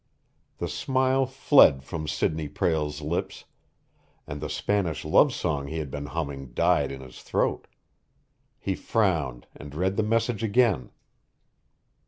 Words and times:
The 0.57 0.67
smile 0.67 1.27
fled 1.27 1.83
from 1.83 2.07
Sidney 2.07 2.47
Prale's 2.49 3.03
lips, 3.03 3.45
and 4.25 4.41
the 4.41 4.49
Spanish 4.49 5.05
love 5.05 5.31
song 5.31 5.67
he 5.67 5.77
had 5.77 5.91
been 5.91 6.07
humming 6.07 6.55
died 6.55 6.91
in 6.91 7.01
his 7.01 7.21
throat. 7.21 7.67
He 8.57 8.73
frowned, 8.73 9.45
and 9.55 9.75
read 9.75 9.97
the 9.97 10.01
message 10.01 10.41
again. 10.41 10.89